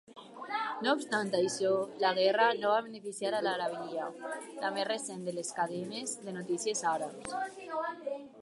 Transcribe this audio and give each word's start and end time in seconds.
No 0.85 0.93
obstant 0.99 1.27
això, 1.39 1.73
la 2.03 2.13
guerra 2.21 2.47
no 2.63 2.71
va 2.71 2.79
beneficiar 2.87 3.33
a 3.33 3.43
Al-Arabiya, 3.45 4.09
la 4.65 4.73
més 4.79 4.89
recent 4.93 5.23
de 5.31 5.37
les 5.39 5.55
cadenes 5.61 6.17
de 6.27 6.37
notícies 6.41 6.83
àrabs. 6.95 7.35